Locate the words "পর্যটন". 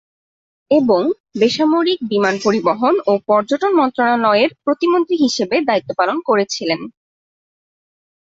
3.27-3.71